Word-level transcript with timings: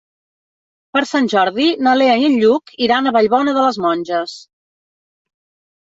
Per 0.97 1.03
Sant 1.09 1.27
Jordi 1.33 1.67
na 1.87 1.93
Lea 2.01 2.15
i 2.23 2.27
en 2.29 2.39
Lluc 2.45 2.75
iran 2.87 3.11
a 3.11 3.15
Vallbona 3.19 3.57
de 3.59 3.69
les 3.69 3.81
Monges. 3.87 4.35